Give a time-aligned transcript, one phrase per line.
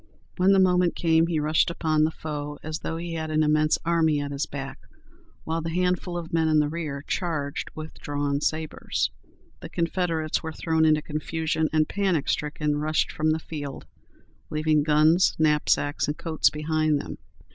[0.37, 3.77] When the moment came, he rushed upon the foe as though he had an immense
[3.85, 4.79] army at his back,
[5.43, 9.11] while the handful of men in the rear charged with drawn sabres.
[9.59, 13.85] The Confederates were thrown into confusion, and, panic stricken, rushed from the field,
[14.49, 17.19] leaving guns, knapsacks, and coats behind them.